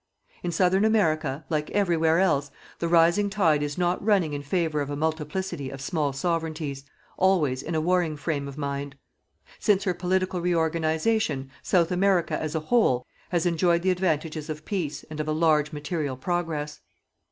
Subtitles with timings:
[0.41, 4.89] In Southern America, like everywhere else, the rising tide is not running in favour of
[4.89, 6.83] a multiplicity of small Sovereignties,
[7.17, 8.95] always in a warring frame of mind.
[9.59, 15.03] Since her political reorganization, South America, as a whole, has enjoyed the advantages of peace
[15.11, 16.81] and of a large material progress.